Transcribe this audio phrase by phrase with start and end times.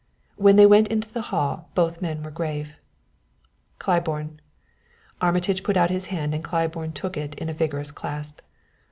[0.35, 2.79] When they went into the hall both men were grave.
[3.77, 4.41] "Claiborne"
[5.21, 8.39] Armitage put out his hand and Claiborne took it in a vigorous clasp.